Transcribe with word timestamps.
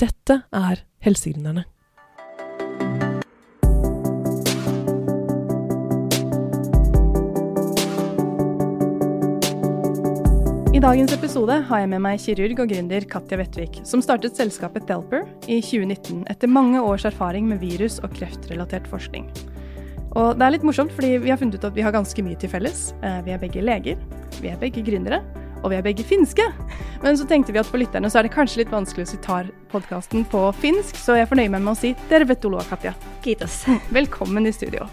Dette 0.00 0.38
er 0.56 0.80
Helsegründerne. 1.04 1.66
I 10.72 10.80
dagens 10.80 11.12
episode 11.12 11.58
har 11.68 11.82
jeg 11.82 11.90
med 11.92 12.00
meg 12.00 12.22
kirurg 12.22 12.62
og 12.62 12.70
gründer 12.70 13.04
Katja 13.10 13.36
Vettvik, 13.42 13.82
som 13.84 14.00
startet 14.00 14.40
selskapet 14.40 14.88
Thelper 14.88 15.26
i 15.44 15.60
2019 15.60 16.24
etter 16.32 16.48
mange 16.48 16.80
års 16.80 17.04
erfaring 17.04 17.50
med 17.50 17.60
virus- 17.60 18.00
og 18.00 18.16
kreftrelatert 18.16 18.88
forskning. 18.88 19.28
Og 20.16 20.40
det 20.40 20.46
er 20.46 20.56
litt 20.56 20.64
morsomt, 20.64 20.96
fordi 20.96 21.18
vi 21.20 21.28
har 21.28 21.36
funnet 21.36 21.60
ut 21.60 21.68
at 21.68 21.76
vi 21.76 21.84
har 21.84 21.92
ganske 21.92 22.24
mye 22.24 22.40
til 22.40 22.48
felles. 22.48 22.94
Eh, 23.04 23.20
vi 23.28 23.36
er 23.36 23.44
begge 23.44 23.60
leger, 23.60 24.00
vi 24.40 24.48
er 24.48 24.56
begge 24.64 24.80
gründere, 24.86 25.20
og 25.62 25.72
vi 25.72 25.78
er 25.78 25.84
begge 25.84 26.04
finske. 26.06 26.46
Men 27.04 27.18
så 27.18 27.26
tenkte 27.28 27.54
vi 27.54 27.60
at 27.62 27.68
for 27.68 27.80
lytterne 27.80 28.10
så 28.10 28.20
er 28.20 28.28
det 28.28 28.34
kanskje 28.34 28.62
litt 28.62 28.74
vanskelig 28.74 29.06
hvis 29.06 29.16
vi 29.18 29.24
tar 29.24 29.50
podkasten 29.72 30.26
på 30.30 30.44
finsk, 30.60 30.98
så 31.00 31.18
jeg 31.18 31.30
fornøyer 31.30 31.52
meg 31.52 31.64
med 31.64 31.74
å 31.74 31.80
si 31.80 31.94
tervetuloa, 32.10 32.66
Katja. 32.68 32.94
Kitos. 33.24 33.62
Velkommen 33.94 34.48
i 34.48 34.54
studio. 34.54 34.88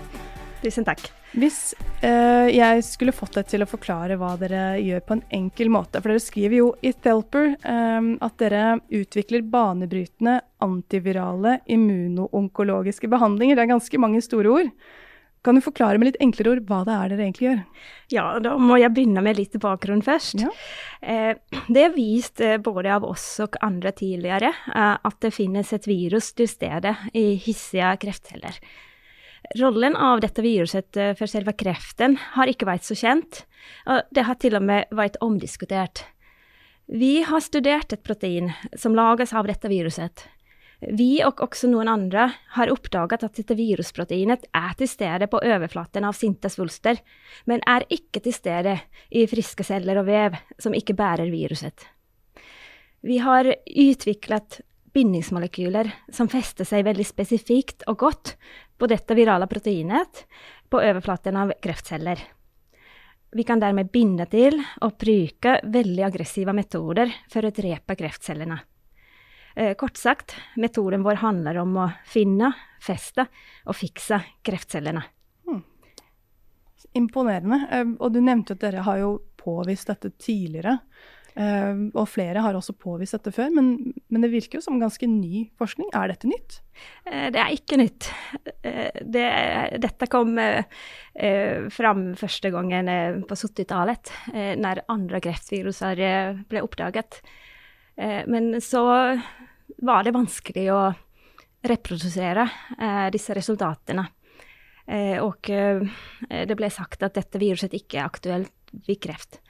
Tusen 0.64 0.88
takk. 0.88 1.05
Hvis 1.38 1.76
eh, 2.02 2.48
jeg 2.55 2.84
skulle 2.88 3.14
fått 3.14 3.36
deg 3.38 3.50
til 3.52 3.62
å 3.62 3.70
forklare 3.70 4.16
hva 4.18 4.32
dere 4.40 4.77
gjør 4.80 5.04
på 5.05 5.18
en 5.18 5.26
enkel 5.38 5.70
måte, 5.70 6.00
for 6.02 6.14
dere 6.14 6.24
skriver 6.24 6.58
jo 6.62 6.70
i 6.82 6.94
Thelper 6.96 7.52
eh, 7.55 8.08
at 8.26 8.38
dere 8.41 8.77
utvikler 8.88 9.46
banebrytende 9.46 10.40
antivirale 10.63 11.60
immunoonkologiske 11.70 13.12
behandlinger. 13.12 13.60
Det 13.60 13.68
er 13.68 13.76
ganske 13.76 14.02
mange 14.02 14.24
store 14.26 14.55
ord. 14.55 14.72
Kan 15.48 15.56
du 15.56 15.64
forklare 15.64 15.96
med 15.96 16.10
litt 16.10 16.18
enklere 16.20 16.58
ord 16.58 16.66
hva 16.68 16.82
det 16.84 16.92
er 16.92 17.12
dere 17.14 17.24
egentlig 17.24 17.46
gjør? 17.46 17.60
Ja, 18.12 18.24
da 18.44 18.58
må 18.60 18.76
jeg 18.82 18.92
begynne 18.92 19.22
med 19.24 19.38
litt 19.40 19.54
bakgrunn 19.64 20.02
først. 20.04 20.42
Ja. 20.44 20.50
Eh, 21.00 21.62
det 21.72 21.86
er 21.86 21.94
vist 21.96 22.44
eh, 22.44 22.58
både 22.60 22.92
av 22.92 23.05
oss 23.08 23.24
og 23.46 23.55
andre 23.64 23.94
tidligere 23.96 24.52
eh, 24.52 24.98
at 25.08 25.18
det 25.24 25.32
finnes 25.32 25.72
et 25.72 25.88
virus 25.88 26.34
til 26.36 26.52
stede 26.52 26.91
i 27.16 27.38
hissige 27.40 27.94
kreftceller. 28.04 28.60
Rollen 29.55 29.96
av 29.96 30.20
dette 30.20 30.44
viruset 30.44 30.99
for 31.16 31.32
selve 31.32 31.55
kreften 31.55 32.20
har 32.36 32.52
ikke 32.52 32.68
vært 32.68 32.84
så 32.84 32.98
kjent, 32.99 33.46
og 33.88 34.04
det 34.12 34.27
har 34.27 34.36
til 34.43 34.60
og 34.60 34.68
med 34.68 34.91
vært 34.91 35.16
omdiskutert. 35.24 36.04
Vi 36.91 37.21
har 37.24 37.40
studert 37.46 37.96
et 37.96 38.04
protein 38.04 38.52
som 38.76 38.99
lages 38.99 39.32
av 39.32 39.48
dette 39.48 39.71
viruset. 39.71 40.27
Vi 40.78 41.24
og 41.26 41.42
også 41.42 41.70
noen 41.72 41.90
andre 41.90 42.28
har 42.54 42.70
oppdaget 42.70 43.24
at 43.26 43.40
dette 43.40 43.56
virusproteinet 43.58 44.44
er 44.54 44.76
til 44.78 44.90
stede 44.92 45.26
på 45.32 45.40
overflaten 45.42 46.06
av 46.06 46.14
sinte 46.14 46.52
svulster, 46.54 47.00
men 47.50 47.64
er 47.66 47.88
ikke 47.90 48.22
til 48.22 48.36
stede 48.36 48.76
i 49.10 49.26
friske 49.30 49.66
celler 49.66 50.04
og 50.04 50.05
vev 50.05 50.38
som 50.62 50.78
ikke 50.78 50.94
bærer 50.98 51.34
viruset. 51.34 51.88
Vi 53.02 53.18
har 53.26 53.50
utviklet 53.50 54.62
bindingsmolekyler 54.94 55.90
som 56.14 56.30
fester 56.30 56.66
seg 56.66 56.86
veldig 56.86 57.05
spesifikt 57.05 57.86
og 57.90 57.98
godt 58.05 58.36
på 58.78 58.90
dette 58.90 59.18
virale 59.18 59.50
proteinet 59.50 60.26
på 60.70 60.82
overflaten 60.82 61.42
av 61.42 61.58
kreftceller. 61.62 62.22
Vi 63.34 63.44
kan 63.44 63.60
dermed 63.60 63.90
binde 63.92 64.30
til 64.30 64.62
og 64.86 64.98
bruke 65.02 65.59
veldig 65.66 66.06
aggressive 66.06 66.53
metoder 66.53 67.12
for 67.34 67.46
å 67.46 67.53
drepe 67.53 67.98
kreftcellene. 67.98 68.62
Eh, 69.58 69.74
kort 69.74 69.97
sagt, 69.97 70.36
metoden 70.56 71.02
vår 71.02 71.18
handler 71.24 71.58
om 71.63 71.72
å 71.81 71.86
finne, 72.06 72.52
feste 72.78 73.24
og 73.66 73.74
fikse 73.74 74.19
kreftcellene. 74.46 75.02
Imponerende. 76.94 77.58
Eh, 77.74 77.96
og 77.97 78.14
du 78.14 78.19
nevnte 78.22 78.53
at 78.53 78.62
dere 78.62 78.84
har 78.86 79.00
jo 79.02 79.16
påvist 79.41 79.90
dette 79.90 80.12
tidligere. 80.22 80.78
eh, 81.34 81.74
og 81.94 82.06
flere 82.06 82.44
har 82.46 82.53
også 82.53 82.75
påvist 82.78 83.18
dette 83.18 83.34
før, 83.34 83.50
men, 83.56 83.96
men 84.09 84.22
det 84.22 84.30
virker 84.30 84.59
jo 84.59 84.62
som 84.68 84.78
ganske 84.78 85.09
ny 85.09 85.50
forskning. 85.58 85.90
Er 85.94 86.14
dette 86.14 86.30
nytt? 86.30 86.62
Det 87.09 87.42
er 87.42 87.58
ikke 87.58 87.81
nytt. 87.81 88.12
Det, 88.62 89.25
dette 89.81 90.09
kom 90.14 90.38
fram 91.74 92.08
første 92.22 92.53
gangen 92.53 92.94
på 93.26 93.42
70-tallet, 93.42 94.14
eh, 94.36 94.54
når 94.54 94.86
andre 94.94 95.22
kreftviruser 95.26 96.06
ble 96.46 96.62
oppdaget. 96.62 97.24
Men 97.98 98.62
så 98.62 98.84
var 99.78 100.04
det 100.04 100.16
vanskelig 100.16 100.68
å 100.74 100.82
reprodusere 101.68 102.46
eh, 102.80 103.08
disse 103.14 103.36
resultatene. 103.36 104.06
Eh, 104.88 105.18
Og 105.24 105.50
eh, 105.52 105.84
det 106.30 106.56
ble 106.56 106.70
sagt 106.72 107.04
at 107.04 107.18
dette 107.18 107.42
viruset 107.42 107.74
ikke 107.76 108.00
er 108.00 108.08
aktuelt 108.08 108.54
ved 108.88 109.02
kreft. 109.04 109.42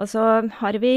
Og 0.00 0.08
så 0.08 0.20
har 0.62 0.76
vi, 0.80 0.94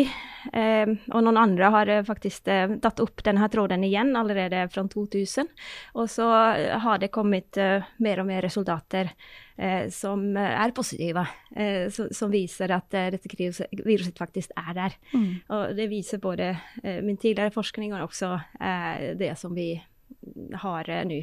eh, 0.56 0.88
og 1.12 1.24
noen 1.26 1.38
andre 1.42 1.70
har 1.74 1.90
eh, 1.92 2.04
faktisk 2.08 2.48
eh, 2.48 2.76
tatt 2.84 3.02
opp 3.04 3.20
denne 3.26 3.50
tråden 3.52 3.84
igjen 3.84 4.14
allerede 4.16 4.62
fra 4.72 4.86
2000. 4.88 5.50
Og 6.00 6.08
så 6.12 6.28
eh, 6.56 6.78
har 6.86 7.02
det 7.02 7.12
kommet 7.12 7.60
eh, 7.60 7.84
mer 8.06 8.22
og 8.24 8.30
mer 8.30 8.46
resultater 8.46 9.12
eh, 9.58 9.90
som 9.92 10.24
er 10.40 10.72
positive. 10.78 11.26
eh, 11.56 11.90
som, 11.92 12.08
som 12.16 12.32
viser 12.32 12.72
at 12.72 12.88
dette 12.94 13.28
viruset, 13.84 14.16
faktisk 14.18 14.56
er 14.56 14.74
der. 14.78 14.98
Og 15.52 15.76
det 15.76 15.90
viser 15.92 16.24
både 16.24 16.54
min 17.04 17.18
tidligere 17.20 17.52
forskning 17.52 17.94
og 17.98 18.08
også 18.08 18.32
eh, 18.62 19.12
det 19.20 19.34
som 19.38 19.54
vi 19.58 19.74
har 20.64 20.88
nå. 21.10 21.20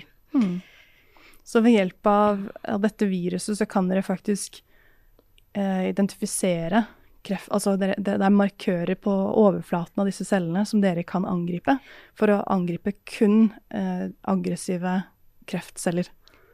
Så 1.44 1.62
ved 1.64 1.72
hjelp 1.78 2.06
av, 2.06 2.42
av 2.68 2.80
dette 2.84 3.08
viruset 3.08 3.56
så 3.58 3.66
kan 3.66 3.88
dere 3.88 4.04
faktisk 4.04 4.60
eh, 5.56 5.88
identifisere 5.88 6.84
kreft 7.30 7.50
Altså 7.54 7.76
det, 7.80 7.94
det 8.02 8.18
er 8.18 8.34
markører 8.34 8.98
på 8.98 9.14
overflaten 9.14 10.02
av 10.02 10.10
disse 10.10 10.26
cellene 10.28 10.66
som 10.68 10.82
dere 10.82 11.06
kan 11.06 11.26
angripe 11.28 11.78
for 12.18 12.34
å 12.34 12.42
angripe 12.50 12.96
kun 13.08 13.52
eh, 13.70 14.10
aggressive 14.28 14.98
kreftceller. 15.50 16.10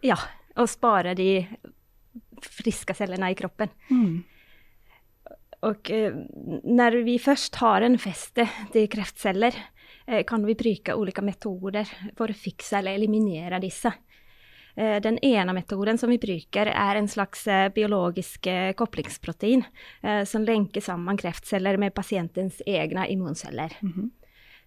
Ja, 0.06 0.18
og 0.56 0.70
spare 0.70 1.16
de 1.18 1.46
friske 2.44 2.94
cellene 2.96 3.32
i 3.32 3.38
kroppen. 3.38 3.72
Och 5.60 5.90
eh, 5.90 6.14
när 6.64 6.92
vi 6.92 7.18
først 7.18 7.54
har 7.54 7.80
en 7.80 7.98
fäste 7.98 8.48
til 8.72 8.88
kreftceller 8.88 9.54
eh, 10.06 10.22
kan 10.26 10.44
vi 10.46 10.54
bruke 10.54 10.94
ulike 10.94 11.24
metoder 11.24 11.88
for 12.16 12.30
å 12.30 12.36
fikse 12.36 12.78
eller 12.78 12.94
eliminere 12.94 13.60
dessa. 13.62 13.94
Eh, 14.76 15.00
den 15.00 15.18
ene 15.24 15.52
metoden 15.56 15.98
som 15.98 16.12
vi 16.12 16.18
bruker 16.20 16.70
er 16.72 17.00
en 17.00 17.08
slags 17.08 17.46
eh, 17.48 17.68
biologisk 17.72 18.46
koblingsprotein 18.76 18.86
kopplingsprotein 18.96 19.64
eh, 20.02 20.24
som 20.24 20.44
lenker 20.44 20.80
sammen 20.80 21.16
kreftceller 21.16 21.76
med 21.76 21.94
pasientens 21.94 22.62
egne 22.66 23.08
immunceller. 23.08 23.72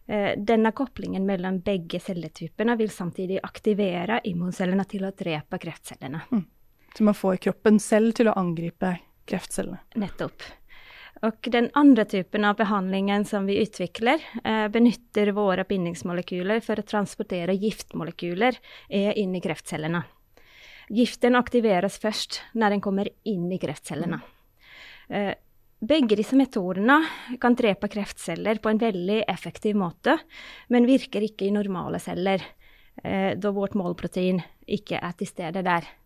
Eh, 0.07 0.37
Denne 0.37 0.71
kopplingen 0.71 1.25
mellom 1.25 1.59
begge 1.61 1.99
celletypene 1.99 2.77
vil 2.77 2.89
samtidig 2.89 3.39
aktivere 3.43 4.21
immuncellene 4.23 4.85
til 4.85 5.05
å 5.05 5.11
drepe 5.11 5.57
kreftcellene. 5.57 6.21
Så 6.97 7.03
man 7.03 7.13
får 7.13 7.37
kroppen 7.37 7.79
selv 7.79 8.15
til 8.17 8.27
å 8.27 8.33
angripe 8.33 8.97
kreftcellene. 9.29 9.83
Nettopp. 9.95 10.41
Og 11.25 11.50
den 11.52 11.68
andre 11.75 12.06
typen 12.07 12.46
av 12.47 12.56
behandlingen 12.56 13.25
som 13.28 13.46
vi 13.50 13.57
utvikler, 13.59 14.22
eh, 14.44 14.68
benytter 14.72 15.34
våre 15.35 15.66
bindingsmolekyler 15.68 16.63
for 16.63 16.80
å 16.80 16.88
transportere 16.88 17.57
giftmolekyler 17.59 18.56
eh, 18.90 19.12
inn 19.19 19.35
i 19.35 19.41
kreftcellene. 19.44 20.03
Giften 20.90 21.35
aktiveres 21.35 22.00
først 22.00 22.40
når 22.56 22.78
den 22.78 22.81
kommer 22.81 23.09
inn 23.28 23.52
i 23.52 23.59
kreftcellene. 23.59 24.22
Eh, 25.09 25.34
begge 25.80 26.16
disse 26.19 26.40
metodene 26.40 27.02
kan 27.40 27.56
drepe 27.56 27.91
kreftceller 27.91 28.59
på 28.63 28.72
en 28.72 28.81
veldig 28.81 29.22
effektiv 29.28 29.78
måte, 29.80 30.18
men 30.68 30.88
virker 30.88 31.24
ikke 31.24 31.47
i 31.47 31.53
normale 31.56 32.00
celler, 32.00 32.44
eh, 33.03 33.36
da 33.36 33.51
vårt 33.51 33.75
målprotein 33.75 34.41
ikke 34.68 35.03
er 35.03 35.16
til 35.19 35.28
stede 35.28 35.63
der. 35.63 35.98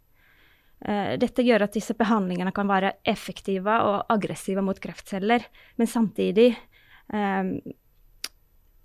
Eh, 0.84 1.14
Dette 1.22 1.46
gjør 1.46 1.64
at 1.68 1.78
disse 1.78 1.96
behandlingene 1.96 2.52
kan 2.56 2.68
være 2.68 2.98
effektive 3.08 3.78
og 3.88 4.12
aggressive 4.12 4.64
mot 4.66 4.80
kreftceller, 4.84 5.46
men 5.80 5.88
samtidig 5.88 6.50
eh, 6.52 7.52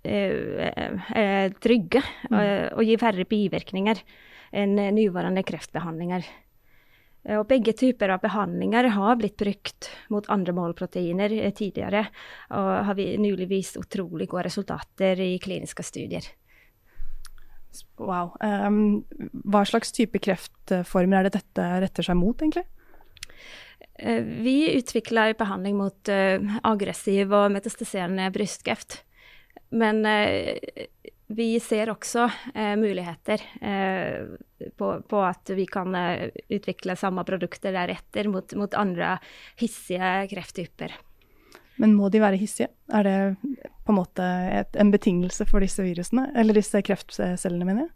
eh, 0.07 0.99
eh, 1.21 1.47
trygge 1.59 2.03
mm. 2.31 2.39
og 2.77 2.83
gi 2.87 2.99
færre 3.01 3.27
bivirkninger 3.27 4.03
enn 4.55 4.77
eh, 4.79 4.93
nåværende 4.95 5.43
kreftbehandlinger. 5.43 6.23
Eh, 7.27 7.35
Og 7.37 7.47
begge 7.51 7.75
typer 7.75 8.15
av 8.15 8.23
behandlinger 8.23 8.93
har 8.95 9.19
blitt 9.19 9.37
brukt 9.37 9.91
mot 10.09 10.29
andre 10.31 10.55
målproteiner 10.55 11.35
eh, 11.35 11.51
tidligere, 11.51 12.05
og 12.55 12.69
har 12.87 12.95
vi 12.95 13.11
nylig 13.19 13.49
vist 13.51 13.79
utrolig 13.81 14.29
gode 14.31 14.47
resultater 14.47 15.19
i 15.19 15.33
kliniske 15.43 15.83
studier. 15.83 16.23
Wow. 17.99 18.33
Um, 18.41 19.03
hva 19.45 19.63
slags 19.67 19.93
type 19.95 20.21
kreftformer 20.23 21.19
er 21.19 21.29
det 21.29 21.37
dette 21.37 21.67
retter 21.83 22.05
seg 22.07 22.17
mot, 22.19 22.39
egentlig? 22.41 22.65
Eh, 23.99 24.23
Vi 24.23 24.57
utvikler 24.77 25.35
behandling 25.39 25.77
mot 25.77 26.11
eh, 26.11 26.39
aggressiv 26.63 27.33
og 27.35 27.51
metastiserende 27.53 28.29
brystkreft. 28.33 29.03
Men 29.69 30.01
eh, 30.07 30.57
vi 31.29 31.51
ser 31.61 31.91
også 31.93 32.25
eh, 32.55 32.73
muligheter 32.79 33.43
eh, 33.61 34.23
på, 34.77 34.93
på 35.05 35.19
at 35.21 35.51
vi 35.53 35.67
kan 35.69 35.93
eh, 35.95 36.31
utvikle 36.49 36.95
samme 36.97 37.25
produkter 37.27 37.75
deretter 37.75 38.31
mot, 38.31 38.55
mot 38.57 38.73
andre 38.73 39.17
hissige 39.61 40.25
krefttyper. 40.31 40.95
Men 41.79 41.95
må 41.95 42.09
de 42.11 42.21
være 42.21 42.39
hissige? 42.39 42.69
Er 42.91 43.07
det 43.07 43.17
på 43.87 43.93
en 43.93 43.97
måte 43.97 44.25
et, 44.51 44.75
en 44.79 44.91
betingelse 44.91 45.47
for 45.49 45.63
disse 45.63 45.83
virusene? 45.85 46.27
Eller 46.37 46.57
disse 46.59 46.81
kreftcellene, 46.85 47.67
mener 47.67 47.85
jeg? 47.85 47.93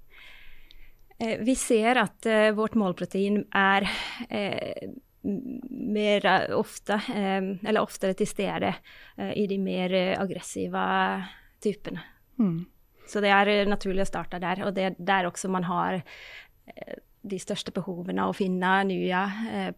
Eh, 1.19 1.39
vi 1.45 1.55
ser 1.59 1.99
at 2.01 2.29
uh, 2.29 2.51
vårt 2.57 2.77
målprotein 2.79 3.43
er 3.59 3.87
uh, 4.31 4.93
mer 5.23 6.25
ofte, 6.57 6.97
eller 7.07 7.79
oftere 7.79 8.11
til 8.19 8.27
stede 8.27 8.73
i 9.39 9.45
de 9.47 9.55
mer 9.55 9.93
aggressive 10.19 10.81
typene. 11.63 12.01
Mm. 12.35 12.57
Så 13.07 13.21
det 13.23 13.31
er 13.31 13.69
naturlig 13.71 14.03
å 14.03 14.09
starte 14.09 14.41
der. 14.43 14.65
Og 14.67 14.73
det 14.75 14.83
er 14.83 14.97
der 14.99 15.29
også 15.29 15.47
man 15.47 15.63
har 15.63 16.01
de 17.23 17.39
største 17.39 17.71
behovene 17.71 18.25
å 18.27 18.35
finne 18.35 18.73
nye 18.89 19.23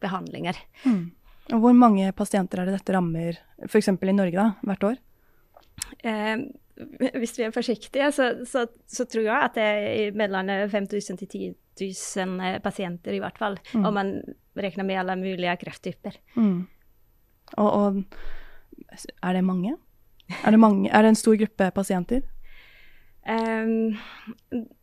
behandlinger. 0.01 0.57
Mm. 0.81 1.03
Og 1.53 1.61
hvor 1.61 1.75
mange 1.77 2.09
pasienter 2.17 2.61
er 2.61 2.69
det 2.69 2.79
dette 2.79 2.93
rammer, 2.95 3.37
f.eks. 3.67 3.91
i 3.93 4.15
Norge, 4.15 4.37
da, 4.37 4.51
hvert 4.65 4.87
år? 4.91 5.01
hvis 6.75 7.37
vi 7.37 7.43
er 7.45 7.53
forsiktige, 7.55 8.07
så, 8.11 8.31
så, 8.47 8.65
så, 8.87 9.05
tror 9.07 9.23
jeg 9.23 9.47
at 9.47 9.55
det 9.55 9.63
er 9.65 10.17
mellom 10.17 10.49
5000 10.71 11.21
til 11.21 11.53
10 11.77 11.93
000 12.19 12.59
pasienter, 12.63 13.15
i 13.15 13.21
hvert 13.23 13.37
fall. 13.39 13.57
Mm. 13.73 13.85
Om 13.85 13.93
man 13.93 14.11
regner 14.57 14.87
med 14.87 14.99
alle 14.99 15.15
mulige 15.19 15.55
krefttyper. 15.61 16.17
Mm. 16.35 16.67
Og, 17.57 17.69
og, 17.71 18.03
er 19.23 19.33
det 19.33 19.43
mange? 19.43 19.75
Er 20.43 20.51
det, 20.51 20.59
mange? 20.59 20.89
er 20.89 21.01
det 21.01 21.13
en 21.13 21.23
stor 21.23 21.37
gruppe 21.39 21.71
pasienter? 21.71 22.25
Um, 23.25 23.95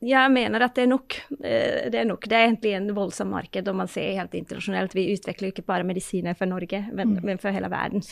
jeg 0.03 0.31
mener 0.35 0.65
at 0.67 0.75
det 0.75 0.83
er 0.83 0.91
nok. 0.91 1.17
Eh, 1.39 1.91
det 1.93 2.01
er 2.01 2.07
nok. 2.09 2.27
Det 2.27 2.35
er 2.35 2.49
egentlig 2.49 2.73
en 2.75 2.89
voldsom 2.97 3.31
marked 3.31 3.69
om 3.71 3.79
man 3.83 3.91
ser 3.91 4.17
helt 4.19 4.35
internasjonalt. 4.35 4.97
Vi 4.99 5.07
utvikler 5.15 5.53
ikke 5.53 5.65
bare 5.67 5.87
medisiner 5.87 6.35
for 6.39 6.51
Norge, 6.51 6.81
men, 6.91 7.15
mm. 7.15 7.21
men 7.29 7.39
for 7.43 7.55
hele 7.55 7.71
verden. 7.71 8.03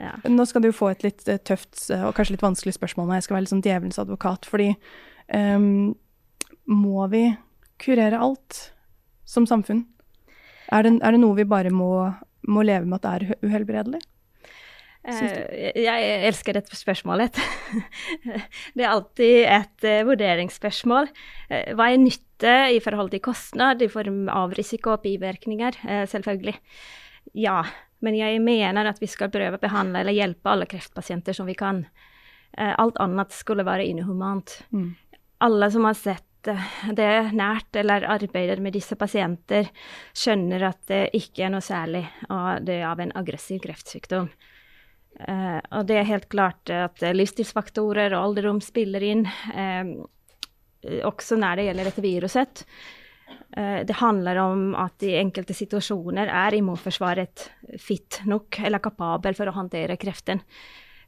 Ja. 0.00 0.12
Nå 0.28 0.46
skal 0.48 0.66
du 0.66 0.70
få 0.76 0.90
et 0.92 1.06
litt 1.06 1.24
eh, 1.32 1.40
tøft 1.40 1.86
eh, 1.88 2.04
og 2.04 2.12
kanskje 2.18 2.36
litt 2.36 2.44
vanskelig 2.44 2.76
spørsmål 2.76 3.08
når 3.08 3.20
jeg 3.20 3.26
skal 3.28 3.36
være 3.38 3.46
litt 3.46 3.54
sånn 3.54 3.64
djevelens 3.64 4.02
advokat. 4.02 4.48
Fordi 4.50 4.68
um, 5.32 5.94
må 6.68 7.08
vi 7.14 7.24
kurere 7.82 8.20
alt 8.20 8.60
som 9.24 9.48
samfunn? 9.48 9.86
Er 10.72 10.84
det, 10.84 10.98
er 11.00 11.16
det 11.16 11.22
noe 11.22 11.36
vi 11.40 11.48
bare 11.48 11.72
må, 11.72 11.92
må 12.48 12.64
leve 12.66 12.84
med 12.84 13.00
at 13.00 13.08
det 13.08 13.14
er 13.32 13.48
uhelbredelig? 13.48 14.04
Eh, 15.02 15.78
jeg 15.82 16.10
elsker 16.28 16.54
dette 16.54 16.78
spørsmålet. 16.78 17.38
det 18.76 18.84
er 18.84 18.90
alltid 18.90 19.38
et 19.50 19.86
uh, 19.88 20.02
vurderingsspørsmål. 20.06 21.10
Uh, 21.50 21.72
hva 21.74 21.88
er 21.90 22.02
nytte 22.02 22.52
i 22.76 22.78
forhold 22.82 23.10
til 23.10 23.22
kostnad 23.24 23.82
i 23.82 23.90
form 23.90 24.28
av 24.30 24.54
risiko 24.58 24.94
og 24.94 25.02
bivirkninger? 25.04 25.80
Selvfølgelig. 26.10 26.54
Ja, 27.38 27.60
men 28.02 28.18
jeg 28.18 28.40
mener 28.42 28.90
at 28.90 28.98
vi 29.02 29.10
skal 29.10 29.30
prøve 29.34 29.58
å 29.58 29.62
behandle 29.62 30.02
eller 30.02 30.16
hjelpe 30.16 30.50
alle 30.50 30.66
kreftpasienter 30.70 31.36
som 31.38 31.46
vi 31.46 31.54
kan. 31.58 31.84
alt 32.58 32.98
annet 33.00 33.32
skulle 33.32 33.64
være 33.64 33.86
inhumant. 33.86 34.58
Mm. 34.74 34.90
Alle 35.46 35.70
som 35.70 35.86
har 35.86 35.94
sett 35.94 36.26
det 36.98 37.12
nært 37.32 37.78
eller 37.78 38.02
arbeider 38.10 38.58
med 38.60 38.74
disse 38.74 38.98
pasienter, 38.98 39.70
skjønner 40.12 40.66
at 40.66 40.82
det 40.90 41.04
ikke 41.14 41.46
er 41.46 41.54
noe 41.54 41.62
særlig 41.62 42.02
å 42.26 42.58
dø 42.58 42.80
av 42.82 43.00
en 43.00 43.14
aggressiv 43.22 43.62
kreftsykdom. 43.62 44.28
Uh, 45.20 45.60
og 45.76 45.86
det 45.86 45.98
er 46.00 46.08
helt 46.08 46.28
klart 46.32 46.72
at 46.72 47.02
livsstilsfaktorer 47.14 48.14
og 48.16 48.30
alderdom 48.30 48.62
spiller 48.64 49.04
inn, 49.04 49.26
eh, 49.54 49.92
også 51.06 51.36
når 51.38 51.60
det 51.60 51.66
gjelder 51.68 51.88
dette 51.90 52.04
viruset. 52.04 52.62
Eh, 53.56 53.82
det 53.86 53.98
handler 54.00 54.40
om 54.42 54.62
at 54.74 55.04
i 55.06 55.14
enkelte 55.20 55.54
situasjoner 55.54 56.32
er 56.32 56.56
immunforsvaret 56.58 57.44
fit 57.80 58.22
nok 58.26 58.58
eller 58.64 58.82
kapabel 58.82 59.36
for 59.38 59.48
å 59.48 59.58
håndtere 59.60 60.00
kreften. 60.00 60.42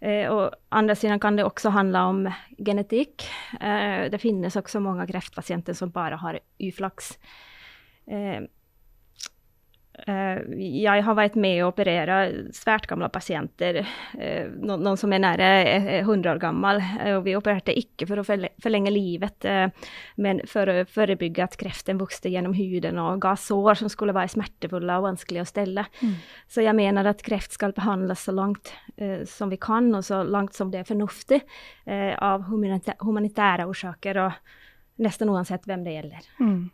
og 0.05 0.53
andre 0.71 0.95
siden 0.95 1.19
kan 1.19 1.37
det 1.37 1.47
også 1.47 1.71
handle 1.73 2.01
om 2.05 2.19
genetikk. 2.61 3.25
det 4.11 4.21
finnes 4.21 4.57
også 4.57 4.83
mange 4.83 5.07
kreftpasienter 5.09 5.73
som 5.73 5.89
bare 5.91 6.19
har 6.21 6.41
uflaks. 6.61 7.17
Eh, 8.07 8.43
jeg 9.95 11.03
har 11.07 11.15
vært 11.15 11.37
med 11.39 11.61
å 11.63 11.69
operere 11.71 12.17
svært 12.53 12.89
gamle 12.91 13.07
pasienter, 13.15 13.79
eh, 14.19 14.51
noen 14.51 14.99
som 14.99 15.13
er 15.15 15.23
nære 15.23 15.51
100 16.03 16.33
år 16.33 16.41
gammel. 16.43 16.83
Og 17.15 17.25
vi 17.25 17.37
opererte 17.39 17.77
ikke 17.79 18.09
for 18.11 18.21
å 18.21 18.25
forlenge 18.27 18.91
livet, 18.91 19.45
eh, 19.45 19.71
men 20.17 20.41
for 20.51 20.67
å 20.67 20.85
forebygge 20.85 21.45
at 21.45 21.57
kreften 21.57 21.99
vokste 21.99 22.29
gjennom 22.33 22.55
huden 22.55 22.99
og 22.99 23.21
ga 23.21 23.35
sår 23.35 23.79
som 23.79 23.89
skulle 23.89 24.17
være 24.17 24.35
smertefulle 24.35 24.99
og 24.99 25.07
vanskelig 25.07 25.45
å 25.45 25.47
stelle. 25.47 25.87
Mm. 26.03 26.15
Så 26.49 26.65
jeg 26.65 26.75
mener 26.75 27.07
at 27.07 27.23
kreft 27.23 27.53
skal 27.53 27.73
behandles 27.73 28.27
så 28.27 28.35
langt 28.35 28.75
som 29.27 29.51
vi 29.51 29.57
kan, 29.57 29.93
og 29.95 30.05
så 30.05 30.23
langt 30.23 30.55
som 30.55 30.71
det 30.71 30.81
er 30.81 30.87
fornuftig, 30.87 31.41
av 32.23 32.45
humanitære 32.47 33.67
årsaker, 33.67 34.21
og 34.23 35.03
nesten 35.03 35.31
uansett 35.31 35.67
hvem 35.67 35.83
det 35.85 35.97
gjelder. 35.97 36.29
Mm. 36.39 36.71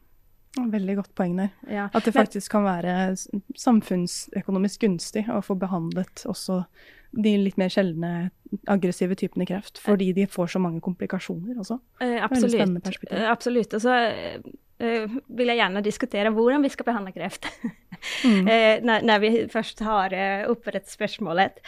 Veldig 0.59 0.97
godt 0.99 1.13
poeng 1.15 1.37
der. 1.39 1.51
Ja. 1.71 1.89
At 1.95 2.07
det 2.07 2.15
faktisk 2.17 2.51
kan 2.57 2.65
være 2.67 3.15
samfunnsøkonomisk 3.59 4.83
gunstig 4.83 5.23
å 5.31 5.39
få 5.47 5.55
behandlet 5.59 6.25
også 6.27 6.65
de 7.11 7.35
litt 7.43 7.59
mer 7.59 7.71
sjeldne 7.73 8.31
aggressive 8.71 9.17
typene 9.19 9.47
kreft, 9.47 9.79
fordi 9.83 10.11
de 10.15 10.27
får 10.31 10.55
så 10.55 10.63
mange 10.63 10.83
komplikasjoner 10.83 11.59
også. 11.63 11.79
Eh, 12.03 12.19
absolutt. 12.23 12.91
Eh, 13.11 13.27
absolutt. 13.31 13.75
Og 13.79 13.83
så 13.83 13.97
eh, 14.11 15.17
vil 15.39 15.53
jeg 15.53 15.61
gjerne 15.61 15.85
diskutere 15.87 16.33
hvordan 16.35 16.67
vi 16.67 16.73
skal 16.75 16.91
behandle 16.91 17.15
kreft. 17.17 17.51
Mm. 18.25 18.47
når, 18.81 19.03
når, 19.05 19.19
vi 19.21 19.31
først 19.53 19.83
har 19.85 20.15
opprettet 20.49 20.89
spørsmålet. 20.89 21.59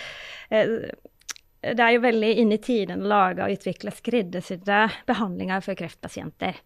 Det 0.48 1.82
er 1.84 1.90
jo 1.92 2.00
veldig 2.00 2.30
inn 2.40 2.54
i 2.56 2.58
tiden 2.62 3.04
å 3.04 3.10
lage 3.10 3.44
og 3.44 3.52
utvikle 3.52 3.92
skreddersydde 3.92 4.78
behandlinger 5.10 5.60
for 5.60 5.76
kreftpasienter. 5.76 6.56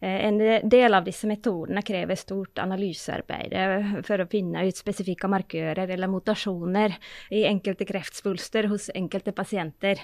Eh, 0.00 0.24
en 0.26 0.38
del 0.68 0.94
av 0.94 1.04
disse 1.04 1.26
metodene 1.26 1.82
krever 1.82 2.18
stort 2.20 2.58
analysearbeid 2.60 3.54
eh, 3.56 3.94
for 4.06 4.20
å 4.20 4.28
finne 4.30 4.66
ut 4.68 4.76
spesifikke 4.76 5.30
markører 5.32 5.88
eller 5.94 6.10
mutasjoner 6.12 6.96
i 7.34 7.46
enkelte 7.48 7.86
kreftsvulster 7.88 8.68
hos 8.72 8.90
enkelte 8.94 9.32
pasienter. 9.36 10.02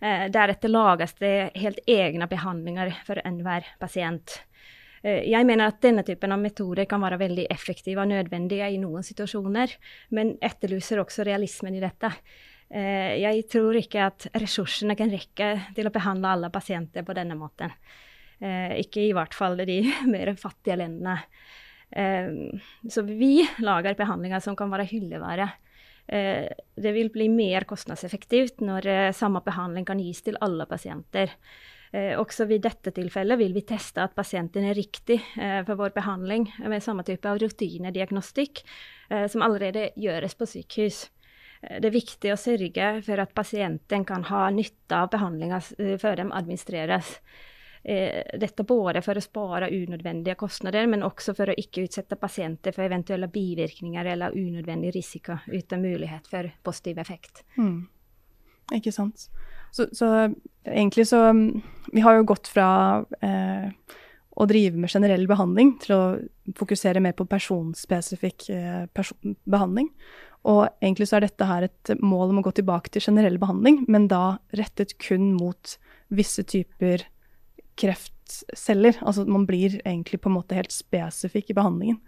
Eh, 0.00 0.26
deretter 0.32 0.72
lages 0.72 1.16
det 1.20 1.36
helt 1.56 1.82
egne 1.86 2.28
behandlinger 2.30 2.94
for 3.06 3.20
enhver 3.24 3.68
pasient. 3.80 4.40
Jeg 5.06 5.46
mener 5.46 5.68
at 5.68 5.76
denne 5.84 6.02
typen 6.02 6.32
av 6.34 6.40
metoder 6.42 6.86
kan 6.88 6.98
være 7.04 7.18
veldig 7.20 7.44
effektive 7.52 8.00
og 8.02 8.08
nødvendige 8.10 8.66
i 8.74 8.78
noen 8.82 9.04
situasjoner, 9.06 9.70
men 10.16 10.32
etterlyser 10.42 10.98
også 10.98 11.22
realismen 11.28 11.76
i 11.78 11.82
dette. 11.84 12.10
Jeg 12.72 13.44
tror 13.52 13.78
ikke 13.78 14.08
at 14.08 14.26
ressursene 14.34 14.96
kan 14.98 15.12
rekke 15.12 15.52
til 15.76 15.86
å 15.86 15.94
behandle 15.94 16.32
alle 16.32 16.50
pasienter 16.50 17.06
på 17.06 17.14
denne 17.14 17.36
måten. 17.38 17.70
Eh, 18.36 18.74
ikke 18.82 19.06
i 19.06 19.12
hvert 19.16 19.34
fall 19.36 19.56
de 19.64 19.80
mer 20.12 20.32
fattige 20.38 20.78
landene. 20.80 21.16
Eh, 21.90 22.32
så 22.90 23.04
vi 23.06 23.38
lager 23.64 23.96
behandlinger 23.98 24.42
som 24.44 24.58
kan 24.58 24.72
være 24.72 24.88
hyllevare. 24.90 25.48
Eh, 26.06 26.50
det 26.76 26.92
vil 26.94 27.10
bli 27.14 27.30
mer 27.32 27.66
kostnadseffektivt 27.68 28.60
når 28.64 28.90
samme 29.16 29.42
behandling 29.46 29.88
kan 29.88 30.02
gis 30.02 30.22
til 30.26 30.38
alle 30.44 30.68
pasienter. 30.68 31.32
Også 32.18 32.44
ved 32.50 32.64
dette 32.64 32.90
tilfellet 32.92 33.38
vil 33.40 33.54
vi 33.54 33.62
teste 33.64 34.02
at 34.02 34.12
pasienten 34.12 34.64
er 34.68 34.74
riktig 34.76 35.16
for 35.38 35.78
vår 35.78 35.94
behandling 35.94 36.42
med 36.66 36.82
samme 36.84 37.04
type 37.06 37.30
av 37.30 37.38
rutinediagnostikk 37.40 38.60
som 39.30 39.44
allerede 39.46 39.86
gjøres 39.96 40.34
på 40.36 40.48
sykehus. 40.50 40.98
Det 41.62 41.86
er 41.86 41.94
viktig 41.94 42.34
å 42.34 42.40
sørge 42.42 42.90
for 43.06 43.22
at 43.22 43.32
pasienten 43.38 44.04
kan 44.04 44.26
ha 44.28 44.42
nytte 44.52 44.98
av 44.98 45.08
behandlinga 45.14 45.62
før 46.02 46.20
de 46.20 46.26
administreres. 46.26 47.14
Eh, 47.88 48.38
dette 48.38 48.64
både 48.66 48.98
for 48.98 49.14
å 49.14 49.22
spare 49.22 49.68
unødvendige 49.70 50.34
kostnader, 50.40 50.88
men 50.90 51.04
også 51.06 51.36
for 51.38 51.52
å 51.52 51.54
ikke 51.54 51.84
utsette 51.86 52.18
pasienter 52.18 52.74
for 52.74 52.82
eventuelle 52.82 53.28
bivirkninger 53.30 54.08
eller 54.10 54.34
unødvendig 54.34 54.90
risiko 54.96 55.36
uten 55.46 55.84
mulighet 55.84 56.26
for 56.26 56.50
positiv 56.66 56.98
effekt. 56.98 57.44
Mm. 57.54 57.84
Ikke 58.74 58.90
sant. 58.90 59.28
Så, 59.70 59.86
så, 59.94 60.10
egentlig 60.64 61.06
så 61.06 61.30
Vi 61.92 62.02
har 62.02 62.16
jo 62.16 62.26
gått 62.26 62.50
fra 62.50 63.04
eh, 63.22 63.70
å 64.34 64.50
drive 64.50 64.82
med 64.82 64.90
generell 64.90 65.30
behandling 65.30 65.76
til 65.86 65.94
å 65.94 66.02
fokusere 66.58 66.98
mer 67.04 67.14
på 67.14 67.30
personspesifikk 67.30 68.50
eh, 68.50 68.84
person 68.90 69.38
behandling. 69.46 69.92
Og 70.42 70.64
egentlig 70.82 71.06
så 71.06 71.20
er 71.20 71.30
dette 71.30 71.46
her 71.46 71.70
et 71.70 71.98
mål 72.02 72.34
om 72.34 72.42
å 72.42 72.48
gå 72.50 72.58
tilbake 72.58 72.90
til 72.90 73.12
generell 73.12 73.38
behandling, 73.38 73.84
men 73.86 74.10
da 74.10 74.40
rettet 74.58 74.98
kun 74.98 75.36
mot 75.38 75.78
visse 76.10 76.42
typer 76.42 77.06
kreftceller. 77.78 78.98
Altså 79.02 79.26
man 79.28 79.46
blir 79.48 79.78
egentlig 79.84 80.20
på 80.22 80.32
en 80.32 80.38
måte 80.38 80.58
helt 80.58 80.74
spesifikk 80.74 81.52
i 81.52 81.58
behandlingen, 81.58 82.00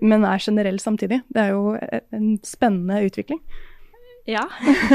men 0.00 0.24
er 0.24 0.42
generell 0.42 0.80
samtidig. 0.82 1.22
Det 1.28 1.42
er 1.42 1.54
jo 1.54 1.74
en 2.16 2.36
spennende 2.46 3.02
utvikling. 3.06 3.42
Ja. 4.26 4.48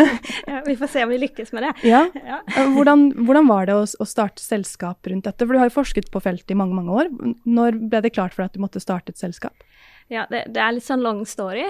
vi 0.66 0.76
får 0.76 0.88
se 0.88 1.04
om 1.04 1.10
vi 1.10 1.18
lykkes 1.22 1.54
med 1.56 1.64
det. 1.64 1.74
Ja. 1.88 2.02
ja. 2.14 2.42
Hvordan, 2.76 3.12
hvordan, 3.16 3.48
var 3.48 3.70
det 3.70 3.78
å, 3.80 3.86
å, 3.88 4.08
starte 4.08 4.44
selskap 4.44 5.08
rundt 5.08 5.24
dette? 5.28 5.46
For 5.46 5.56
du 5.56 5.62
har 5.62 5.70
jo 5.70 5.78
forsket 5.78 6.12
på 6.12 6.22
feltet 6.24 6.52
i 6.52 6.58
mange 6.60 6.76
mange 6.76 6.92
år. 6.92 7.12
Når 7.48 7.80
ble 7.80 8.04
det 8.04 8.12
klart 8.18 8.36
for 8.36 8.44
deg 8.44 8.52
at 8.52 8.60
du 8.60 8.64
måtte 8.66 8.84
starte 8.84 9.16
et 9.16 9.22
selskap? 9.22 9.64
Ja, 10.12 10.26
det, 10.28 10.44
det 10.52 10.60
er 10.60 10.76
litt 10.76 10.84
sånn 10.84 11.06
long 11.06 11.24
story. 11.24 11.64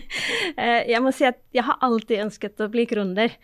jeg 0.90 1.02
må 1.04 1.14
si 1.14 1.28
at 1.28 1.38
jeg 1.54 1.62
har 1.68 1.78
alltid 1.86 2.24
ønsket 2.26 2.66
å 2.66 2.70
bli 2.72 2.88
gründer. 2.90 3.36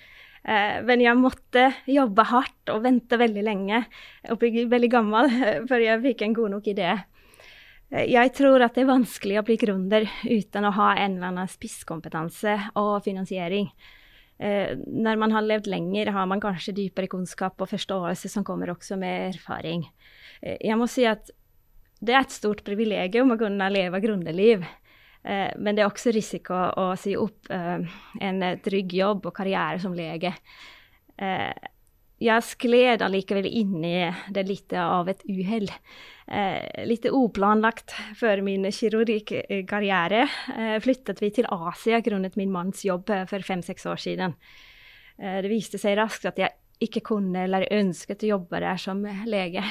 Men 0.47 1.01
jeg 1.03 1.19
måtte 1.19 1.65
jobbe 1.91 2.23
hardt 2.31 2.71
og 2.71 2.85
vente 2.85 3.19
veldig 3.19 3.43
lenge 3.43 3.81
og 4.31 4.39
bli 4.39 4.63
veldig 4.71 4.91
gammel 4.93 5.31
før 5.67 5.83
jeg 5.83 6.03
fikk 6.05 6.23
en 6.23 6.37
god 6.37 6.53
nok 6.55 6.69
idé. 6.71 6.93
Eh, 7.93 8.09
jeg 8.11 8.33
tror 8.37 8.65
at 8.65 8.75
det 8.75 8.85
er 8.85 8.91
vanskelig 8.91 9.39
å 9.41 9.45
bli 9.47 9.59
gründer 9.61 10.09
uten 10.25 10.67
å 10.67 10.75
ha 10.77 10.91
en 10.97 11.19
eller 11.19 11.31
annen 11.31 11.51
spisskompetanse 11.51 12.57
og 12.81 12.99
finansiering. 13.07 13.71
Eh, 14.39 14.75
når 14.77 15.21
man 15.21 15.33
har 15.33 15.47
levd 15.47 15.71
lenger, 15.71 16.13
har 16.13 16.27
man 16.29 16.43
kanskje 16.43 16.77
dypere 16.77 17.11
kunnskap 17.13 17.61
og 17.61 17.71
forståelse 17.71 18.31
som 18.33 18.45
kommer 18.45 18.75
også 18.75 18.99
med 19.01 19.31
erfaring. 19.35 19.87
Eh, 20.43 20.59
jeg 20.61 20.79
må 20.79 20.91
si 20.91 21.07
at 21.09 21.31
det 22.05 22.13
er 22.13 22.27
et 22.27 22.35
stort 22.35 22.61
privilegium 22.67 23.33
å 23.33 23.39
kunne 23.41 23.71
leve 23.73 24.03
gründerliv. 24.03 24.67
Men 25.27 25.75
det 25.75 25.83
er 25.83 25.89
også 25.89 26.13
risiko 26.15 26.55
å 26.55 26.85
si 26.95 27.17
opp 27.19 27.49
en 27.51 28.45
trygg 28.63 28.93
jobb 28.95 29.27
og 29.27 29.35
karriere 29.35 29.81
som 29.83 29.97
lege. 29.97 30.31
Jeg 32.17 32.45
skled 32.49 33.03
allikevel 33.05 33.45
inn 33.45 33.83
i 33.85 34.07
det 34.33 34.47
litt 34.49 34.73
av 34.81 35.09
et 35.13 35.21
uhell 35.29 35.69
eh, 35.69 36.85
lite 36.89 37.11
oplanlagt 37.13 37.93
før 38.17 38.41
min 38.47 38.65
kirurgikarriere 38.73 40.23
eh, 40.25 40.79
flyttet 40.81 41.21
vi 41.21 41.29
til 41.37 41.49
Asia 41.53 42.01
grunnet 42.01 42.39
min 42.41 42.55
manns 42.55 42.87
jobb 42.89 43.13
eh, 43.13 43.27
for 43.29 43.45
fem-seks 43.45 43.85
år 43.93 44.01
siden. 44.01 44.37
Eh, 45.21 45.43
det 45.45 45.53
viste 45.53 45.81
seg 45.83 45.99
raskt 46.01 46.25
at 46.31 46.41
jeg 46.41 46.57
ikke 46.89 47.05
kunne 47.13 47.45
eller 47.45 47.69
ønsket 47.77 48.25
å 48.25 48.33
jobbe 48.33 48.65
der 48.65 48.81
som 48.81 49.05
lege. 49.29 49.65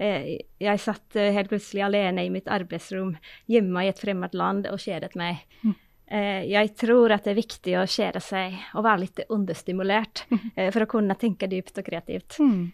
Eh, 0.00 0.32
jeg 0.62 0.80
satt 0.80 1.16
eh, 1.20 1.32
helt 1.36 1.50
plutselig 1.52 1.84
alene 1.84 2.24
i 2.24 2.32
mitt 2.32 2.48
arbeidsrom 2.48 3.12
hjemme 3.50 3.84
i 3.84 3.90
et 3.92 4.00
fremmed 4.00 4.36
land 4.38 4.68
og 4.70 4.80
kjedet 4.80 5.12
meg. 5.20 5.44
Mm. 5.62 5.78
Jeg 6.10 6.72
tror 6.74 7.12
at 7.14 7.22
det 7.22 7.30
er 7.30 7.36
viktig 7.38 7.74
å 7.78 7.84
kjede 7.86 8.18
seg 8.18 8.56
og 8.74 8.82
være 8.82 8.98
litt 9.04 9.20
understimulert 9.30 10.24
mm. 10.26 10.40
for 10.74 10.82
å 10.82 10.88
kunne 10.90 11.14
tenke 11.14 11.46
dypt 11.46 11.78
og 11.78 11.86
kreativt. 11.86 12.40
Mm. 12.42 12.64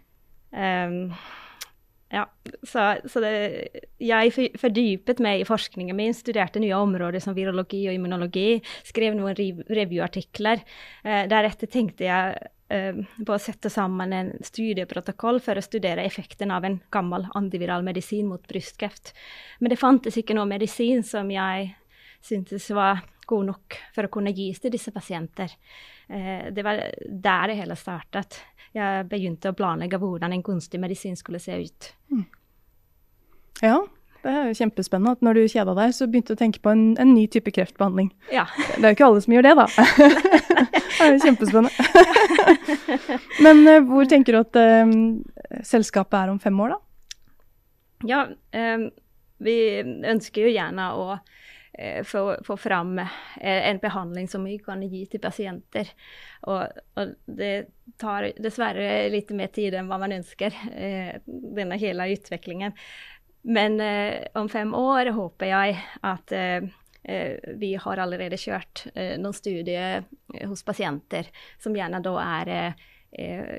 Um, 0.56 1.02
ja, 2.08 2.30
så, 2.62 2.96
så 3.04 3.20
det, 3.20 3.30
jeg 3.98 4.50
fordypet 4.60 5.18
meg 5.22 5.42
i 5.42 5.46
forskningen 5.46 5.96
min, 5.98 6.14
studerte 6.14 6.62
nye 6.62 6.76
områder 6.78 7.22
som 7.22 7.34
virologi 7.34 7.82
og 7.90 7.96
immunologi, 7.96 8.60
skrev 8.86 9.16
noen 9.18 9.34
revyartikler. 9.34 10.62
Eh, 11.02 11.24
deretter 11.30 11.70
tenkte 11.70 12.06
jeg 12.06 12.36
eh, 12.70 13.00
på 13.18 13.34
å 13.34 13.40
sette 13.42 13.72
sammen 13.74 14.14
en 14.14 14.30
studieprotokoll 14.46 15.42
for 15.42 15.58
å 15.58 15.66
studere 15.66 16.06
effekten 16.06 16.54
av 16.54 16.68
en 16.68 16.78
gammel 16.94 17.26
antiviral 17.34 17.82
medisin 17.86 18.30
mot 18.30 18.46
brystkreft. 18.46 19.10
Men 19.58 19.74
det 19.74 19.82
fantes 19.82 20.20
ikke 20.22 20.38
noe 20.38 20.46
medisin 20.46 21.02
som 21.06 21.30
jeg 21.34 21.72
syntes 22.22 22.70
var 22.74 23.02
god 23.26 23.50
nok 23.50 23.80
for 23.94 24.06
å 24.06 24.12
kunne 24.14 24.34
gis 24.34 24.62
til 24.62 24.70
disse 24.70 24.94
pasienter. 24.94 25.50
Eh, 26.06 26.52
det 26.54 26.62
var 26.62 26.86
der 27.02 27.50
det 27.50 27.58
hele 27.64 27.74
startet 27.74 28.44
jeg 28.76 29.06
begynte 29.10 29.50
å 29.50 29.56
planlegge 29.56 30.00
hvordan 30.00 30.34
en 30.36 30.42
kunstig 30.44 30.80
medisin 30.82 31.16
skulle 31.16 31.40
se 31.42 31.56
ut. 31.64 31.92
Mm. 32.12 32.24
Ja, 33.64 33.78
det 34.26 34.32
er 34.32 34.48
jo 34.50 34.58
kjempespennende 34.58 35.14
at 35.16 35.24
når 35.24 35.38
du 35.38 35.42
kjeda 35.48 35.74
deg, 35.78 35.94
så 35.96 36.08
begynte 36.10 36.34
du 36.34 36.36
å 36.36 36.42
tenke 36.42 36.60
på 36.64 36.72
en, 36.74 36.84
en, 37.00 37.14
ny 37.14 37.24
type 37.32 37.52
kreftbehandling. 37.56 38.10
Ja. 38.34 38.44
Det 38.74 38.82
er 38.82 38.92
jo 38.92 38.98
ikke 38.98 39.08
alle 39.08 39.22
som 39.24 39.36
gjør 39.36 39.46
det, 39.46 39.54
da. 39.60 39.66
det 40.98 41.06
er 41.06 41.14
jo 41.14 41.22
kjempespennende. 41.24 41.72
Men 43.46 43.64
uh, 43.64 43.80
hvor 43.88 44.10
tenker 44.10 44.36
du 44.36 44.42
at 44.42 44.60
uh, 44.60 45.62
selskapet 45.64 46.18
er 46.20 46.34
om 46.34 46.42
fem 46.42 46.60
år, 46.66 46.76
da? 46.76 46.82
Ja, 48.06 48.22
um, 48.28 48.88
vi 49.46 49.56
ønsker 49.80 50.46
jo 50.46 50.52
gjerne 50.52 50.90
å 51.00 51.16
Eh, 51.16 51.55
få, 52.04 52.36
få 52.44 52.56
fram 52.56 52.98
eh, 52.98 53.68
en 53.68 53.78
behandling 53.78 54.28
som 54.28 54.44
vi 54.44 54.58
kan 54.58 54.82
gi 54.82 55.02
til 55.06 55.20
pasienter. 55.20 55.90
Og, 56.48 56.62
og, 56.96 57.12
det 57.26 57.68
tar 58.00 58.30
dessverre 58.40 59.08
litt 59.12 59.30
mer 59.36 59.52
tid 59.52 59.76
enn 59.76 59.90
hva 59.90 59.98
man 60.00 60.14
ønsker, 60.16 60.56
eh, 60.72 61.18
denne 61.26 61.78
hele 61.80 62.08
utviklingen. 62.14 62.72
Men 63.46 63.78
om 64.34 64.48
fem 64.50 64.72
år 64.74 65.12
håper 65.14 65.46
jeg 65.46 65.76
at 66.02 66.32
vi 67.62 67.68
har 67.78 68.00
allerede 68.02 68.40
kjørt 68.42 68.88
noen 69.22 69.36
studier 69.38 70.02
hos 70.50 70.64
pasienter 70.66 71.28
som 71.62 71.76
gjerne 71.78 72.00
da 72.02 72.14
er 72.24 72.74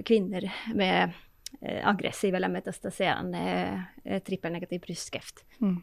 kvinner 0.03 0.49
med 0.75 1.15
aggressiv 1.63 2.35
eller 2.35 2.51
metastaserende 2.51 4.19
trippelnegativ 4.27 4.83
brystkreft. 4.89 5.45
Mm. 5.63 5.79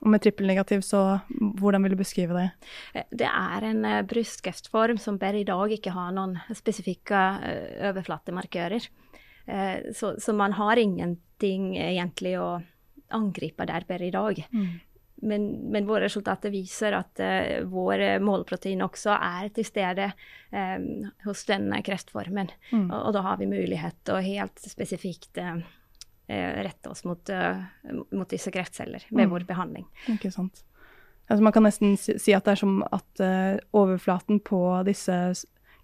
Og 0.00 0.08
med 0.14 0.22
trippelnegativ, 0.24 0.82
så 0.86 1.20
hvordan 1.60 1.84
vil 1.84 1.94
du 1.94 2.00
beskrive 2.00 2.36
det? 2.36 2.46
Eh, 2.96 3.08
det 3.22 3.28
er 3.28 3.66
en 3.68 3.84
uh, 3.84 4.02
brystkreftform 4.08 5.00
som 5.00 5.18
per 5.20 5.36
i 5.36 5.46
dag 5.48 5.72
ikke 5.76 5.92
har 5.96 6.14
noen 6.16 6.38
spesifikke 6.56 7.24
uh, 7.40 7.88
overflatemarkører. 7.92 8.90
Så, 9.96 10.12
så, 10.22 10.30
man 10.36 10.52
har 10.54 10.78
ingenting 10.78 11.72
egentlig 11.74 12.36
å 12.38 12.60
angripe 13.16 13.64
der 13.66 13.82
per 13.88 14.04
i 14.04 14.10
dag. 14.14 14.36
Mm. 14.52 14.68
Men, 15.26 15.46
men, 15.72 15.88
våre 15.88 16.04
resultater 16.04 16.52
viser 16.54 16.94
at 16.94 17.18
uh, 17.24 17.64
vår 17.66 18.20
målprotein 18.22 18.84
også 18.84 19.16
er 19.16 19.48
til 19.56 19.66
stede 19.66 20.06
um, 20.52 21.08
hos 21.24 21.42
denne 21.48 21.80
kreftformen. 21.82 22.52
Mm. 22.70 22.86
Og, 22.92 22.96
og, 23.00 23.10
da 23.16 23.24
har 23.26 23.40
vi 23.42 23.50
mulighet 23.50 23.98
til 24.04 24.20
å 24.20 24.22
helt 24.22 24.62
spesifikt 24.70 25.40
uh, 25.42 25.58
Eh, 25.58 25.79
rette 26.30 26.90
oss 26.90 27.04
mot, 27.04 27.30
eh, 27.32 27.62
mot 28.12 28.28
disse 28.30 28.52
kreftceller 28.54 29.06
med 29.10 29.26
mm. 29.26 29.32
vår 29.32 29.46
behandling. 29.48 29.86
Ikke 30.12 30.32
sant. 30.34 30.64
Altså 31.30 31.46
man 31.46 31.54
kan 31.54 31.66
nesten 31.66 31.94
si 31.98 32.34
at 32.34 32.46
det 32.46 32.56
er 32.56 32.58
som 32.58 32.80
at 32.90 33.22
uh, 33.22 33.56
overflaten 33.76 34.40
på 34.42 34.60
disse 34.88 35.14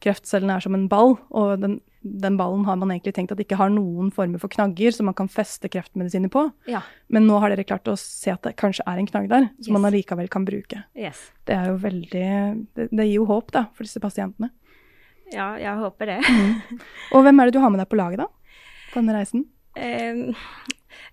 kreftcellene 0.02 0.56
er 0.58 0.64
som 0.64 0.74
en 0.76 0.88
ball, 0.90 1.14
og 1.30 1.62
den, 1.62 1.78
den, 2.02 2.36
ballen 2.36 2.66
har 2.66 2.76
man 2.80 2.90
egentlig 2.92 3.14
tenkt 3.16 3.32
at 3.32 3.40
ikke 3.40 3.58
har 3.60 3.70
noen 3.72 4.10
former 4.14 4.42
for 4.42 4.52
knagger 4.52 4.92
som 4.92 5.08
man 5.08 5.16
kan 5.16 5.30
feste 5.32 5.70
kreftmedisiner 5.72 6.32
på. 6.32 6.42
Ja. 6.68 6.82
Men 7.08 7.28
nå 7.30 7.38
har 7.40 7.54
dere 7.54 7.64
klart 7.68 7.88
å 7.88 7.96
se 8.00 8.34
at 8.34 8.44
det 8.44 8.56
kanskje 8.60 8.84
er 8.90 9.00
en 9.00 9.08
knagg 9.08 9.30
der, 9.32 9.48
som 9.62 9.70
yes. 9.70 9.74
man 9.78 9.88
allikevel 9.88 10.28
kan 10.32 10.44
bruke. 10.48 10.82
Yes. 10.98 11.28
Det 11.48 11.56
er 11.56 11.70
jo 11.72 11.80
veldig 11.86 12.28
det, 12.76 12.90
det, 12.90 13.06
gir 13.06 13.16
jo 13.20 13.30
håp 13.30 13.54
da, 13.56 13.68
for 13.72 13.88
disse 13.88 14.02
pasientene. 14.02 14.50
Ja, 15.32 15.54
jeg 15.58 15.78
håper 15.80 16.12
det. 16.12 16.20
mm. 16.26 16.82
Og 17.16 17.24
hvem 17.26 17.40
er 17.40 17.48
det 17.48 17.56
du 17.56 17.62
har 17.62 17.72
med 17.72 17.82
deg 17.82 17.90
på 17.90 17.98
laget, 17.98 18.26
da? 18.26 18.58
På 18.92 19.00
denne 19.00 19.16
reisen? 19.16 19.46
Uh, 19.76 20.32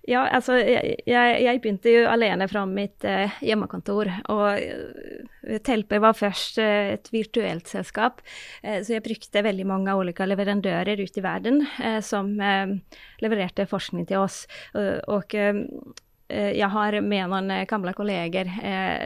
ja, 0.08 0.20
altså 0.36 0.56
jeg, 0.60 0.98
jeg, 1.08 1.60
begynte 1.64 1.92
jo 1.92 2.02
alene 2.08 2.44
fra 2.48 2.64
mitt 2.68 3.04
eh, 3.08 3.32
hjemmekontor. 3.44 4.10
Og 4.32 4.60
uh, 4.60 5.54
Telper 5.64 6.02
var 6.04 6.16
først 6.16 6.60
eh, 6.60 6.94
et 6.98 7.08
virtuelt 7.12 7.68
selskap, 7.70 8.20
så 8.64 8.96
jeg 8.96 9.04
brukte 9.04 9.44
veldig 9.44 9.66
mange 9.68 9.94
ulike 9.96 10.26
leverandører 10.28 11.00
ute 11.00 11.20
i 11.20 11.24
verden 11.24 11.62
som 12.04 12.30
levererte 13.20 13.66
forskning 13.68 14.06
til 14.08 14.22
oss. 14.24 14.44
og 14.74 15.34
jeg 15.34 16.68
har 16.72 16.96
med 17.04 17.28
noen 17.30 17.52
gamle 17.68 17.92
kolleger, 17.96 18.48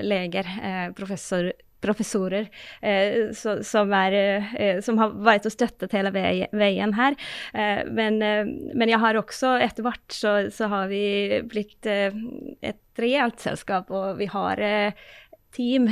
leger, 0.02 0.52
professor 0.98 1.50
professorer 1.80 2.48
eh, 2.80 3.30
så, 3.34 3.58
som, 3.64 3.92
er, 3.94 4.16
eh, 4.58 4.80
som, 4.84 4.98
har 5.00 5.14
vært 5.24 5.48
og 5.48 5.54
støttet 5.54 5.94
hele 5.96 6.12
veien 6.12 6.94
her. 6.98 7.16
Eh, 7.54 7.82
men, 7.86 8.20
eh, 8.22 8.44
men, 8.74 8.88
jeg 8.88 9.02
har 9.02 9.18
også 9.20 9.56
etter 9.62 9.86
hvert 9.86 10.14
så, 10.14 10.36
så 10.54 10.70
har 10.72 10.88
vi 10.92 11.42
blitt 11.48 11.88
eh, 11.88 12.14
et 12.62 12.82
reelt 12.98 13.40
selskap, 13.40 13.92
og 13.94 14.18
vi 14.18 14.30
har 14.30 14.62
eh, 14.62 15.10
team, 15.54 15.86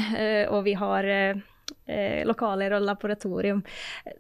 og 0.52 0.66
vi 0.66 0.74
har 0.76 1.06
lokaler 2.28 2.74
og 2.76 2.82
laboratorium. 2.84 3.62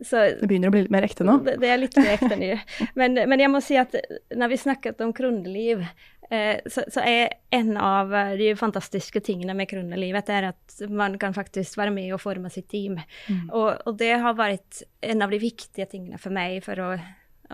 Så, 0.00 0.22
det 0.38 0.48
begynner 0.48 0.70
å 0.70 0.74
bli 0.74 0.84
litt 0.86 0.94
mer 0.94 1.04
ekte 1.06 1.26
nå? 1.26 1.34
Det, 1.44 1.56
det 1.60 1.68
er 1.70 1.80
litt 1.82 1.98
mer 1.98 2.14
ekte 2.14 2.38
nå. 2.40 2.48
Men, 2.98 3.18
men, 3.28 3.42
jeg 3.42 3.50
må 3.52 3.60
si 3.62 3.76
at 3.78 3.92
når 4.32 4.52
vi 4.54 4.58
snakket 4.62 5.02
om 5.04 5.12
Eh, 5.12 5.92
så, 6.26 6.82
så, 6.90 7.02
er 7.06 7.36
en 7.54 7.76
av 7.78 8.10
de 8.38 8.48
fantastiske 8.58 9.20
tingene 9.22 9.54
med 9.54 9.68
kronelivet 9.70 10.32
er 10.34 10.48
at 10.48 10.80
man 10.90 11.14
kan 11.22 11.36
faktisk 11.36 11.78
være 11.78 11.94
med 11.94 12.14
og 12.16 12.22
forme 12.22 12.50
sitt 12.50 12.66
team. 12.72 12.96
Mm. 13.28 13.44
Og, 13.52 13.68
og, 13.86 13.92
det 14.00 14.16
har 14.24 14.34
vært 14.38 14.82
en 15.06 15.22
av 15.22 15.30
de 15.30 15.38
viktige 15.42 15.86
tingene 15.90 16.18
for 16.18 16.34
meg 16.34 16.58
for 16.66 16.82
å, 16.82 16.90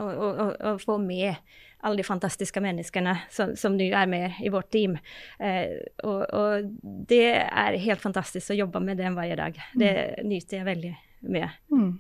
å, 0.01 0.07
å, 0.09 0.49
å 0.73 0.75
få 0.81 0.97
med 1.03 1.37
alle 1.83 1.99
de 1.99 2.07
fantastiske 2.07 2.61
menneskene 2.63 3.15
som, 3.31 3.57
som 3.59 3.75
nå 3.77 3.89
er 3.91 4.11
med 4.11 4.43
i 4.43 4.51
vårt 4.55 4.71
team. 4.75 4.95
Eh, 5.43 5.81
og, 6.07 6.21
og, 6.31 6.69
det 7.11 7.25
er 7.43 7.79
helt 7.83 8.03
fantastisk 8.03 8.55
å 8.55 8.61
jobbe 8.63 8.83
med 8.85 9.03
dem 9.03 9.17
hver 9.19 9.35
dag. 9.39 9.59
Det 9.75 9.91
mm. 9.91 10.29
nyter 10.31 10.61
jeg 10.61 10.69
veldig 10.69 10.93
mye 11.23 11.49
mm. 11.71 11.91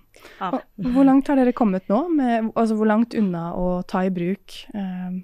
Hvor 0.97 1.07
langt 1.07 1.29
har 1.31 1.38
dere 1.38 1.55
kommet 1.55 1.87
nå? 1.91 2.00
Med, 2.11 2.49
altså 2.59 2.75
hvor 2.79 2.88
langt 2.91 3.14
unna 3.19 3.52
å 3.55 3.67
ta 3.87 4.02
i 4.07 4.11
bruk 4.14 4.57
eh, 4.75 5.21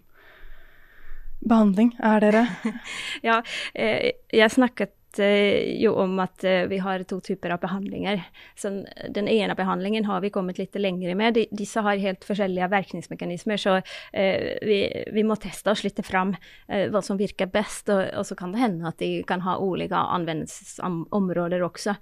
behandling 1.40 1.94
er 2.02 2.22
dere? 2.24 2.44
ja, 3.28 3.40
eh, 3.74 4.12
jeg 4.32 4.50
snakket 4.54 4.97
jo 5.18 5.94
om 5.98 6.18
at 6.20 6.44
vi 6.68 6.78
har 6.82 7.02
to 7.08 7.16
typer 7.24 7.54
av 7.54 7.60
behandlinger. 7.62 8.20
Så 8.58 8.70
den 9.14 9.28
ene 9.28 9.54
behandlingen 9.56 10.04
har 10.04 10.20
vi 10.20 10.30
kommet 10.30 10.58
litt 10.60 10.76
lenger 10.76 11.14
med. 11.18 11.34
De, 11.34 11.46
disse 11.50 11.80
har 11.80 12.00
helt 12.02 12.26
forskjellige 12.26 12.68
virkningsmekanismer, 12.72 13.56
så 13.56 13.78
vi, 14.12 14.78
vi, 15.12 15.24
må 15.24 15.38
teste 15.40 15.72
oss 15.72 15.84
litt 15.86 16.00
fram 16.06 16.34
hva 16.68 17.02
som 17.04 17.18
virker 17.18 17.50
best. 17.50 17.88
Og, 17.88 18.02
og, 18.18 18.26
så 18.28 18.36
kan 18.38 18.52
det 18.52 18.62
hende 18.62 18.90
at 18.90 19.00
de 19.00 19.22
kan 19.28 19.42
ha 19.46 19.56
ulike 19.62 19.96
anvendelsesområder 19.96 21.64
også. 21.64 21.96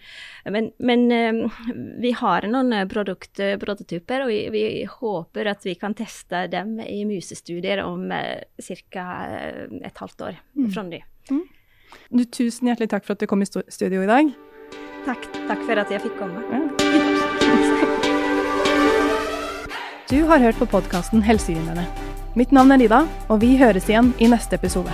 Men, 0.51 0.73
men 0.79 1.07
vi 2.03 2.13
har 2.19 2.49
noen 2.51 2.75
produkt, 2.91 3.41
prototyper, 3.63 4.27
og 4.27 4.33
vi, 4.33 4.41
vi, 4.55 4.65
håper 4.91 5.53
at 5.53 5.67
vi 5.67 5.77
kan 5.79 5.95
teste 5.97 6.47
dem 6.53 6.79
i 6.83 7.05
musestudier 7.09 7.85
om 7.85 8.09
ca. 8.11 9.07
et 9.83 10.03
halvt 10.03 10.27
år 10.29 10.41
fra 10.73 10.87
nå. 10.87 11.03
Mm. 11.31 11.45
Du, 12.11 12.25
tusen 12.25 12.69
hjertelig 12.71 12.91
takk 12.93 13.07
for 13.07 13.17
at 13.17 13.23
du 13.23 13.27
kom 13.31 13.43
i 13.43 13.49
studio 13.49 14.03
i 14.03 14.11
dag. 14.11 14.33
Takk. 15.07 15.29
Takk 15.47 15.63
for 15.67 15.83
at 15.83 15.91
jeg 15.91 16.03
fikk 16.07 16.17
komme. 16.19 16.43
Ja. 16.51 16.61
Du 20.07 20.21
har 20.31 20.39
hørt 20.39 20.59
på 20.59 20.67
podkasten 20.71 21.23
Helsegründerne. 21.27 21.87
Mitt 22.37 22.53
navn 22.53 22.71
er 22.71 22.83
Lida, 22.83 23.07
og 23.29 23.41
vi 23.43 23.57
høres 23.59 23.89
igjen 23.91 24.15
i 24.23 24.29
neste 24.31 24.55
episode. 24.61 24.93